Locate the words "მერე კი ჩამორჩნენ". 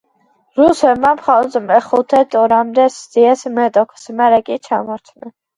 4.23-5.37